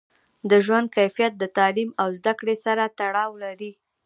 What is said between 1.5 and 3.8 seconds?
تعلیم او زده کړې سره تړاو لري.